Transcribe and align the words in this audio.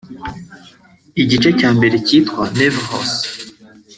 Igice 1.21 1.49
cya 1.59 1.69
mbere 1.77 1.95
kitwa 2.07 2.43
'Nevrose' 2.53 3.25